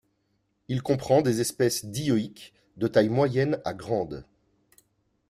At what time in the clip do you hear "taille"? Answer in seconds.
2.87-3.09